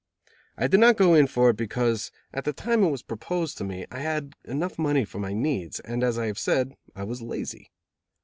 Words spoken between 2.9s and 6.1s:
proposed to me, I had enough money for my needs, and